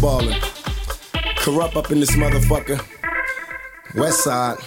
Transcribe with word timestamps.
ballin'. 0.00 0.40
Corrupt 1.36 1.76
up 1.76 1.90
in 1.90 2.00
this 2.00 2.12
motherfucker. 2.12 2.78
West 3.94 4.22
side. 4.24 4.58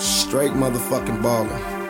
Straight 0.00 0.52
motherfucking 0.52 1.22
ballin'. 1.22 1.83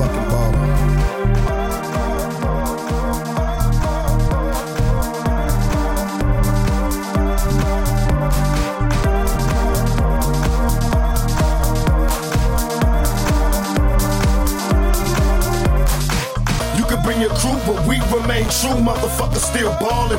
fucking 0.00 0.26
baller. 0.30 0.70
bring 17.02 17.22
your 17.22 17.30
crew, 17.30 17.58
but 17.66 17.86
we 17.88 17.96
remain 18.14 18.44
true. 18.44 18.76
Motherfuckers 18.86 19.42
still 19.50 19.70
ballin'. 19.80 20.18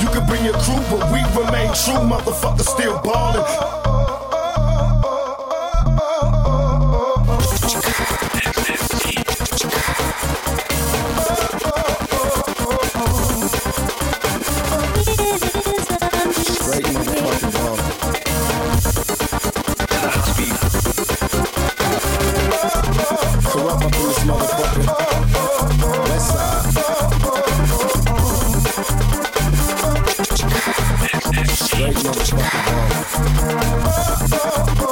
You 0.00 0.08
can 0.08 0.26
bring 0.26 0.44
your 0.44 0.54
crew, 0.54 0.80
but 0.90 1.10
we 1.10 1.20
remain 1.40 1.68
true. 1.74 2.02
Motherfuckers 2.06 2.68
still 2.68 3.00
ballin'. 3.02 3.97
Straight 31.60 31.96
oh. 34.30 34.74
ball. 34.78 34.87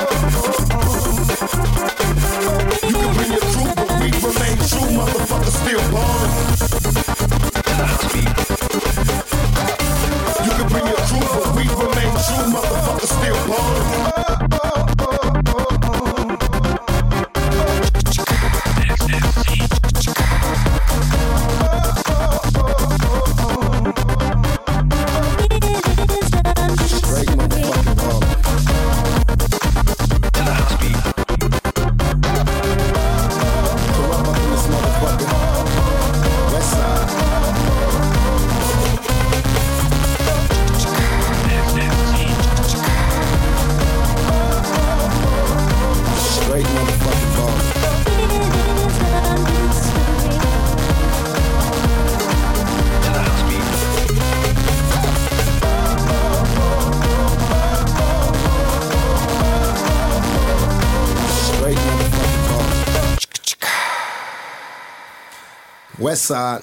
West 66.06 66.26
Side. 66.26 66.62